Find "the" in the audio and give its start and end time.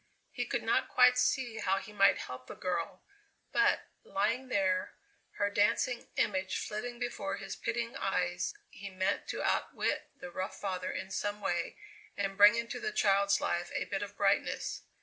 2.47-2.55, 10.19-10.31, 12.79-12.91